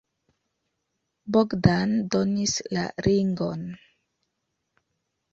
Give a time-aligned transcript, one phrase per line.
[1.35, 3.61] Bogdan donis la ringon.